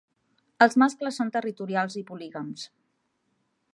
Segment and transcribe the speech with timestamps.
[0.65, 2.65] Els mascles són territorials i polígams.